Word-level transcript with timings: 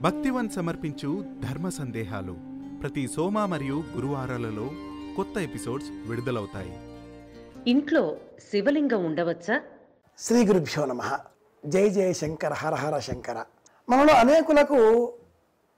భక్తివన్ 0.00 0.50
సమర్పించు 0.50 1.24
ధర్మ 1.50 1.68
సందేహాలు 1.68 2.36
ప్రతి 2.82 3.08
సోమ 3.08 3.44
మరియు 3.44 3.84
గురువారాలలో 3.96 4.70
కొత్త 5.16 5.38
ఎపిసోడ్స్ 5.38 5.88
విడుదలవుతాయి. 6.08 6.78
ఇంట్లో 7.70 8.16
శివలింగం 8.50 9.04
ఉండవచ్చా? 9.04 9.60
శ్రీ 10.18 10.46
గురుభ్యో 10.46 10.84
నమ. 10.84 11.18
జై 11.66 11.88
జయ 11.88 12.12
శంకర 12.12 12.52
హర 12.52 12.74
హర 12.74 12.98
శంకర. 12.98 13.44
మనలో 13.88 14.14
అనేకులకు 14.14 15.12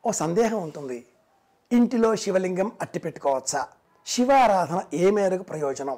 ఓ 0.07 0.11
సందేహం 0.11 0.62
ఉంటుంది. 0.62 1.07
ఇంటిలో 1.73 2.17
శివలింగం 2.17 2.73
అట్టి 2.80 2.98
పెట్టుకోవచ్చా? 2.98 3.69
శివారాధన 4.07 4.83
ఏ 4.95 5.11
మేరకు 5.11 5.43
ప్రయోజనం? 5.43 5.96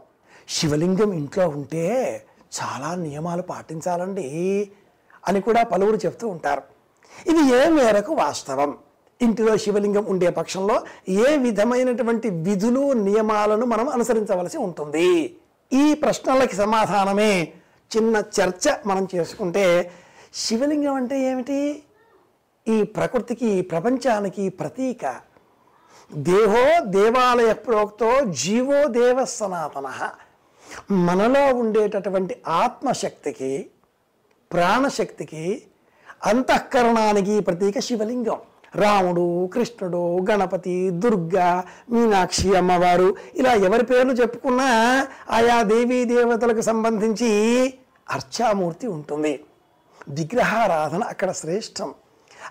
శివలింగం 0.49 1.13
ఇంట్లో 1.13 1.49
ఉంటే 1.49 2.25
చాలా 2.63 2.95
నియమాలు 2.95 3.43
పాటించాలండి 3.43 4.71
అని 5.29 5.41
కూడా 5.41 5.63
పలువురు 5.63 5.97
చెప్తూ 5.97 6.29
ఉంటారు. 6.29 6.78
ఇది 7.27 7.57
ఏ 7.57 7.69
మేరకు 7.69 8.15
వాస్తవం? 8.15 8.79
ఇంటిలో 9.23 9.57
శివలింగం 9.57 10.05
ఉండే 10.05 10.31
పక్షంలో 10.31 10.83
ఏ 11.09 11.37
విధమైనటువంటి 11.37 12.29
విధులు 12.29 12.93
నియమాలను 12.93 13.67
మనం 13.67 13.89
అనుసరించవలసి 13.89 14.59
ఉంటుంది? 14.59 15.37
ఈ 15.73 15.95
ప్రశ్నలకి 15.95 16.57
సమాధానమే 16.57 17.53
చిన్న 17.97 18.17
చర్చ 18.17 18.77
మనం 18.87 19.09
చేసుకుంటే 19.15 19.91
శివలింగం 20.35 20.95
అంటే 20.95 21.21
ఏమిటి? 21.21 21.83
ఈ 22.69 22.83
ప్రకృతికి 22.83 23.63
ప్రపంచానికి 23.63 24.49
ప్రతీక. 24.49 25.21
దేహో 26.13 26.85
దేవాలయ 26.85 27.53
ప్రోక్తో 27.53 28.25
జీవో 28.25 28.87
దేవ 28.87 29.25
సనాతన. 29.25 30.11
మనలో 30.91 31.55
ఉండేటటువంటి 31.55 32.43
ఆత్మశక్తికి 32.49 33.71
ప్రాణశక్తికి 34.53 35.63
అంతఃకరణానికి 36.27 37.41
ప్రతీక 37.41 37.79
శివలింగం. 37.79 38.37
రాముడు 38.77 39.47
కృష్ణుడు 39.47 40.27
గణపతి 40.31 40.91
దుర్గా 40.91 41.65
మీనాక్షి 41.91 42.57
అమ్మవారు. 42.57 43.17
ఇలా 43.35 43.53
ఎవరి 43.55 43.85
పేర్లు 43.85 44.13
చెప్పుకున్నా 44.13 45.07
ఆయా 45.31 45.63
దేవీ 45.63 46.05
దేవతలకు 46.05 46.61
సంబంధించి 46.61 47.31
అర్చామూర్తి 48.11 48.87
ఉంటుంది. 48.87 49.41
విగ్రహారాధన 50.09 51.05
అక్కడ 51.05 51.33
శ్రేష్టం. 51.33 51.95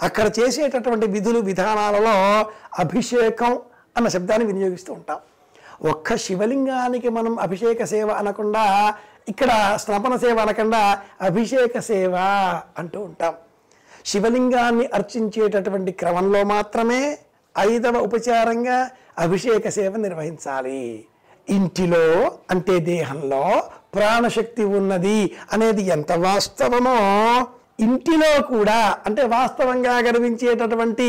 అక్కడ 0.02 0.32
చేసేటటువంటి 0.40 1.08
విధులు 1.08 1.40
విధానాలలో 1.40 2.46
అభిషేకం 2.80 3.60
అన్న 3.98 4.08
శబ్దాన్ని 4.08 4.48
వినియోగిస్తూ 4.48 4.94
ఉంటాం. 4.94 5.18
ఒక్క 5.90 6.16
శివలింగానికి 6.16 7.10
మనం 7.10 7.40
అభిషేక 7.40 7.84
సేవ 7.84 8.10
అనకుండా 8.12 8.96
ఇక్కడ 9.30 9.78
స్నపన 9.80 10.16
సేవ 10.16 10.40
అనకుండా 10.40 11.02
అభిషేక 11.22 11.80
సేవ 11.80 12.16
అంటూ 12.78 13.00
ఉంటాం. 13.00 13.34
శివలింగాన్ని 14.10 14.86
అర్చించేటటువంటి 14.98 15.92
క్రమంలో 15.92 16.42
మాత్రమే 16.54 17.02
ఐదవ 17.56 17.98
ఉపచారంగా 17.98 18.78
అభిషేక 19.20 19.68
సేవ 19.70 19.94
నిర్వహించాలి. 20.06 20.82
ఇంటిలో 21.48 22.06
అంటే 22.52 22.76
దేహంలో 22.94 23.44
ప్రాణశక్తి 23.96 24.64
ఉన్నది 24.80 25.20
అనేది 25.54 25.84
ఎంత 25.96 26.12
వాస్తవమో 26.26 26.98
ఇంటిలో 27.86 28.32
కూడా 28.54 28.80
అంటే 29.08 29.24
వాస్తవంగా 29.36 29.96
గర్వించేటటువంటి 30.08 31.08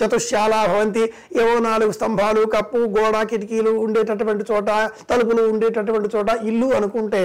చతుశాల 0.00 0.54
భవంతి 0.72 1.02
ఏవో 1.42 1.54
నాలుగు 1.58 1.92
స్తంభాలు 1.92 2.42
కప్పు 2.46 2.80
గోడ 2.96 3.16
కిటికీలు 3.30 3.72
ఉండేటటువంటి 3.84 4.44
చోట 4.50 4.68
తలుపులు 5.10 5.42
ఉండేటటువంటి 5.52 6.08
చోట 6.16 6.28
ఇల్లు 6.50 6.68
అనుకుంటే 6.78 7.22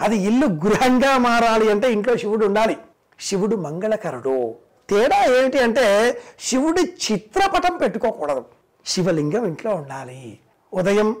అది 0.00 0.18
ఇల్లు 0.28 0.46
గృహంగా 0.64 1.12
మారాలి 1.26 1.66
అంటే 1.70 1.88
ఇంట్లో 1.92 2.14
శివుడు 2.16 2.46
ఉండాలి. 2.46 2.76
శివుడు 3.20 3.56
మంగళకరుడు. 3.56 4.54
తేడా 4.90 5.24
ఏమిటి 5.24 5.58
అంటే 5.58 6.20
శివుడి 6.40 6.80
చిత్రపటం 6.80 7.76
పెట్టుకోకూడదు. 7.76 8.44
శివలింగం 8.86 9.46
ఇంట్లో 9.46 9.74
ఉండాలి. 9.74 10.38
ఉదయం 10.74 11.16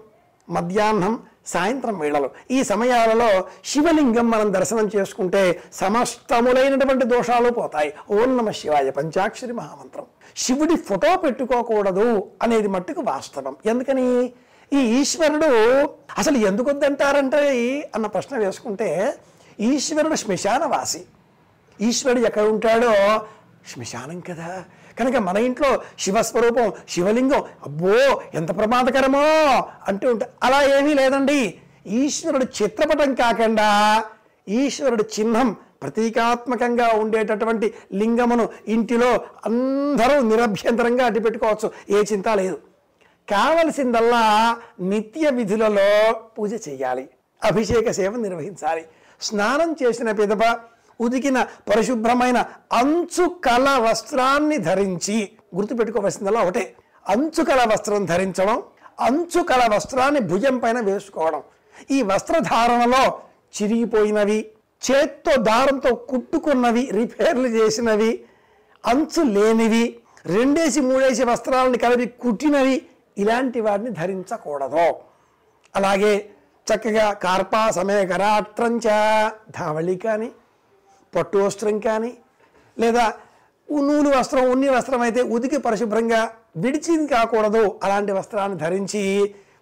మధ్యాహ్నం 0.50 1.22
సాయంత్రం 1.46 1.98
వేళలు. 1.98 2.30
ఈ 2.50 2.64
సమయాలలో 2.64 3.44
శివలింగం 3.64 4.30
మనం 4.30 4.54
దర్శనం 4.54 4.90
చేసుకుంటే 4.96 5.62
సమస్తములైనటువంటి 5.74 7.06
దోషాలు 7.06 7.50
పోతాయి. 7.50 7.94
ఓం 8.10 8.36
నమ 8.36 8.50
శివాయ 8.50 8.90
పంచాక్షరి 8.90 9.52
మహామంత్రం. 9.52 10.04
శివుడి 10.36 10.76
ఫోటో 10.76 11.16
పెట్టుకోకూడదు 11.16 12.30
అనేది 12.42 12.68
మట్టుకు 12.68 13.00
వాస్తవం. 13.00 13.56
ఎందుకని? 13.66 14.32
ఈ 14.72 14.76
ఈశ్వరుడు 14.76 15.46
అసలు 16.18 16.36
ఎందుకు 16.36 16.70
వద్దంటారంటే 16.70 17.80
అన్న 17.94 18.06
ప్రశ్న 18.06 18.36
వేసుకుంటే 18.38 19.14
ఈశ్వరుడు 19.60 20.14
శ్మశానవాసి. 20.14 21.04
ఈశ్వరుడు 21.80 22.20
ఎక్కడ 22.20 22.42
ఉంటాడో? 22.42 23.20
శ్మశానం 23.74 24.20
కదా. 24.20 24.64
కనుక 24.98 25.16
మన 25.16 25.36
ఇంట్లో 25.36 25.82
శివస్వరూపం 25.98 26.72
శివలింగం 26.88 27.44
అబ్బో 27.62 28.22
ఎంత 28.34 28.56
ప్రమాదకరమో 28.56 29.22
అంటూ 29.88 30.10
ఉంటా 30.10 30.26
అలా 30.42 30.78
ఏమీ 30.78 30.94
లేదండి. 30.94 31.54
ఈశ్వరుడు 31.86 32.46
చిత్రపటం 32.62 33.14
కాకుండా 33.14 34.04
ఈశ్వరుడు 34.48 35.02
చిహ్నం 35.02 35.56
ప్రతీకాత్మకంగా 35.82 36.88
ఉండేటటువంటి 36.88 37.74
లింగమును 37.92 38.48
ఇంటిలో 38.68 39.20
అందరూ 39.46 40.20
నిరభ్యంతరంగా 40.20 41.04
అడ్డు 41.04 41.20
పెట్టుకోవచ్చు 41.20 41.70
ఏ 41.90 42.02
చింత 42.12 42.28
లేదు. 42.28 42.58
కావలసిందల్లా 43.30 44.56
నిత్య 44.80 45.30
విధులలో 45.30 46.12
పూజ 46.12 46.68
చేయాలి. 46.68 47.08
అభిషేక 47.44 47.90
సేవ 47.90 48.16
నిర్వహించాలి. 48.16 48.84
స్నానం 49.20 49.76
చేసిన 49.82 50.12
పిదప 50.12 50.44
ఉదికిన 51.00 51.38
పరిశుభ్రమైన 51.68 52.38
అంచు 52.80 53.24
కల 53.46 53.68
వస్త్రాన్ని 53.86 54.58
ధరించి 54.68 55.16
గుర్తుపెట్టుకోవలసిందల్లా 55.56 56.42
ఒకటే 56.42 56.64
అంచు 57.08 57.42
కల 57.44 57.60
వస్త్రం 57.72 58.04
ధరించడం 58.04 58.58
అంచు 59.06 59.40
కల 59.42 59.62
వస్త్రాన్ని 59.74 60.20
భుజం 60.30 60.56
పైన 60.58 60.78
వేసుకోవడం. 60.80 61.42
ఈ 61.90 61.98
వస్త్రధారణలో 62.02 63.02
చిరిగిపోయినవి 63.56 64.40
చేత్తో 64.82 65.32
దారంతో 65.42 65.90
కుట్టుకున్నవి 66.10 66.82
రిపేర్లు 66.98 67.48
చేసినవి 67.48 68.10
అంచు 68.86 69.22
లేనివి 69.36 69.84
రెండేసి 70.26 70.80
మూడేసి 70.80 71.24
వస్త్రాలని 71.24 71.78
కలిపి 71.78 72.06
కుట్టినవి 72.22 72.76
ఇలాంటి 73.18 73.60
వాటిని 73.60 73.90
ధరించకూడదు. 73.90 74.86
అలాగే 75.74 76.12
చక్కగా 76.66 77.06
కార్పా 77.24 77.62
సమయకరాట్రంచ 77.70 78.86
ధావళి 79.58 79.96
కానీ 79.96 80.28
పట్టు 81.14 81.38
వస్త్రం 81.38 81.80
కానీ 81.80 82.12
లేదా 82.78 83.12
నూలు 83.68 84.08
వస్త్రం 84.08 84.50
ఉన్ని 84.50 84.68
వస్త్రం 84.68 85.00
అయితే 85.00 85.22
ఉతికి 85.22 85.58
పరిశుభ్రంగా 85.58 86.20
విడిచింది 86.56 87.06
కాకూడదు. 87.06 87.78
అలాంటి 87.82 88.12
వస్త్రాన్ని 88.12 88.56
ధరించి 88.56 89.02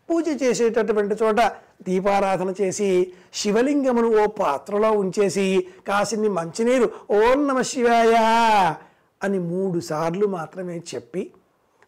పూజ 0.08 0.42
చేసేటటువంటి 0.42 1.14
చోట 1.22 1.40
దీపారాధన 1.82 2.50
చేసి 2.60 2.88
శివలింగమును 3.34 4.22
ఓ 4.22 4.26
పాత్రలో 4.26 4.92
ఉంచేసి 4.92 5.66
కాసిన్ని 5.88 6.28
మంచినీరు 6.28 6.86
ఓం 7.10 7.46
నమ 7.46 7.60
శివాయ 7.62 8.14
అని 9.22 9.38
మూడు 9.38 9.80
సార్లు 9.80 10.26
మాత్రమే 10.26 10.82
చెప్పి 10.94 11.22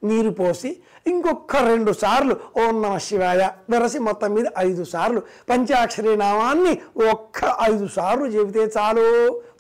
నీరు 0.04 0.30
పోసి 0.30 0.70
ఇంకొక 1.06 1.56
రెండు 1.56 1.92
సార్లు 1.92 2.36
ఓం 2.56 2.82
నమ 2.82 2.98
శివాయ 2.98 3.48
వెరసి 3.70 3.98
మొత్తం 3.98 4.34
మీద 4.34 4.44
ఐదు 4.58 4.84
సార్లు 4.84 5.20
పంచాక్షరి 5.50 6.16
నామాన్ని 6.16 6.72
ఒక్క 7.10 7.56
ఐదు 7.62 7.86
సార్లు 7.86 8.26
చెబితే 8.26 8.72
చాలు. 8.78 9.04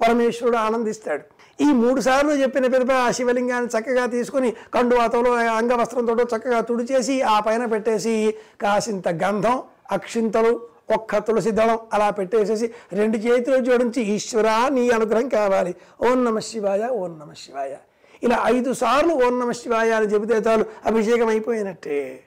పరమేశ్వరుడు 0.00 0.56
ఆనందిస్తాడు. 0.56 1.24
ఈ 1.60 1.72
మూడు 1.72 2.00
సార్లు 2.00 2.32
చెప్పిన 2.32 2.66
పిదప 2.66 2.92
ఆ 2.92 3.10
శివలింగాన్ని 3.10 3.78
చక్కగా 3.78 4.06
తీసుకుని 4.06 4.50
కండువాతలో 4.74 5.32
అంగవస్త్రంతో 5.32 6.14
చక్కగా 6.14 6.60
తుడిచేసి 6.60 7.22
ఆ 7.22 7.40
పైన 7.40 7.66
పెట్టేసి 7.66 8.34
కాసింత 8.60 9.08
గంధం 9.08 9.62
అక్షింతలు 9.92 10.60
ఒక్క 10.92 11.18
తులసి 11.18 11.50
దళం 11.50 11.78
అలా 11.92 12.10
పెట్టేసేసి 12.10 12.70
రెండు 12.92 13.16
చేతులు 13.16 13.64
జోడించి 13.64 14.02
ఈశ్వరా 14.02 14.68
నీ 14.68 14.90
అనుగ్రహం 14.90 15.28
కావాలి. 15.28 15.74
ఓం 16.08 16.24
నమ 16.24 16.38
శివాయ 16.38 16.88
ఓం 16.88 17.18
నమ 17.20 17.32
శివాయ. 17.32 17.74
ఇలా 18.22 18.42
ఐదు 18.46 18.72
సార్లు 18.72 19.12
ఓం 19.24 19.40
నమ 19.40 19.52
శివాయ 19.52 19.90
అని 19.90 20.06
చెబితే 20.06 20.34
చాలు 20.34 20.64
అభిషేకం 20.86 21.28
అయిపోయినట్టే 21.28 22.24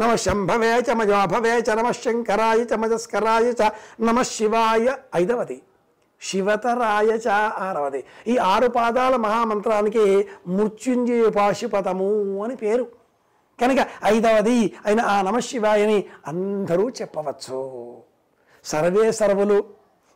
నమ 0.00 0.14
శంభవే 0.14 0.80
చ 0.80 0.92
మజాభవే 0.92 1.58
చ 1.58 1.70
నమ 1.70 1.90
శంకరాయ 1.90 2.60
చ 2.64 2.74
మజస్కరాయ 2.74 3.52
చ 3.60 3.70
నమ 4.00 4.22
శివాయ 4.22 4.96
ఐదవది. 5.14 5.62
శివతరాయ 6.22 7.10
చ 7.26 7.28
ఆరవది. 7.58 8.04
ఈ 8.26 8.36
ఆరు 8.36 8.68
పాదాల 8.68 9.16
మహామంత్రానికి 9.16 10.28
మృత్యుంజయ 10.46 11.30
పాశుపతము 11.30 12.44
అని 12.44 12.56
పేరు. 12.56 12.86
కనుక 13.60 13.86
ఐదవది 14.04 14.72
అయిన 14.86 15.00
ఆ 15.00 15.22
నమశివాయని 15.22 16.04
అందరూ 16.26 16.90
చెప్పవచ్చు. 16.90 17.60
సర్వే 18.64 19.12
సర్వులు 19.12 19.64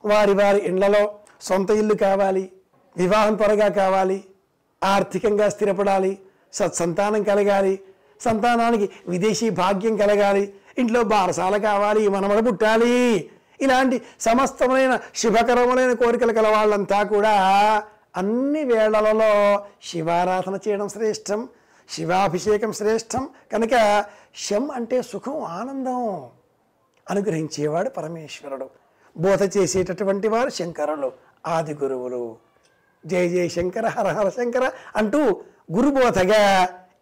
వారి 0.05 0.35
వారి 0.35 0.59
ఇండ్లలో 0.59 1.15
సొంత 1.41 1.71
ఇల్లు 1.71 1.95
కావాలి 1.95 2.53
వివాహం 2.97 3.35
త్వరగా 3.35 3.69
కావాలి 3.69 4.25
ఆర్థికంగా 4.83 5.49
స్థిరపడాలి 5.49 6.19
సత్సంతానం 6.53 7.23
కలగాలి 7.23 7.81
సంతానానికి 8.21 8.91
విదేశీ 9.09 9.51
భాగ్యం 9.51 9.97
కలగాలి 9.97 10.55
ఇంట్లో 10.79 11.03
బారసాల 11.03 11.57
కావాలి 11.57 12.09
మనమడ 12.09 12.49
పుట్టాలి. 12.49 13.31
ఇలాంటి 13.61 14.03
సమస్తమైన 14.21 14.99
శుభకరములైన 15.15 15.93
కోరికలు 15.93 16.33
కల 16.33 16.49
వాళ్ళంతా 16.49 17.03
కూడా 17.03 17.35
అన్ని 18.17 18.65
వేళలలో 18.65 19.63
శివారాధన 19.83 20.59
చేయడం 20.69 20.89
శ్రేష్టం 20.89 21.49
శివాభిషేకం 21.91 22.73
శ్రేష్టం. 22.73 23.29
కనుక 23.53 24.05
శం 24.37 24.71
అంటే 24.71 25.03
సుఖం 25.03 25.43
ఆనందం 25.43 26.27
అనుగ్రహించేవాడు 27.11 27.89
పరమేశ్వరుడు. 27.89 28.71
బోధ 29.17 29.57
చేసేటటువంటి 29.57 30.29
వారు 30.29 30.51
శంకరులు 30.51 31.13
ఆది 31.47 31.75
గురువులు. 31.75 32.37
జయ 33.09 33.29
జయ 33.29 33.49
శంకర 33.49 33.87
హర 33.87 34.09
హర 34.09 34.29
శంకర 34.29 34.65
అంటూ 34.97 35.21
గురుబోధగా 35.73 36.43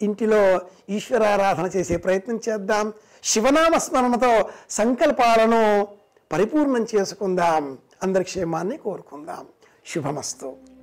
ఇంటిలో 0.03 0.43
ఈశ్వరారాధన 0.91 1.67
చేసే 1.77 1.97
ప్రయత్నం 1.97 2.41
చేద్దాం. 2.49 2.87
శివనామ 3.25 3.75
స్మరణతో 3.79 4.33
సంకల్పాలను 4.71 5.89
పరిపూర్ణం 6.33 6.87
చేసుకుందాం. 6.95 7.79
అందరి 8.03 8.25
క్షేమాన్ని 8.25 8.77
కోరుకుందాం. 8.77 9.45
శుభమస్తు. 9.87 10.76